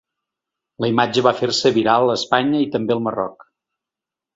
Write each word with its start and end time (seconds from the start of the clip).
La 0.85 0.89
imatge 0.93 1.25
va 1.29 1.35
fer-se 1.43 1.75
viral 1.77 2.09
a 2.09 2.19
Espanya 2.23 2.67
i 2.67 2.69
també 2.79 3.01
al 3.01 3.09
Marroc. 3.11 3.51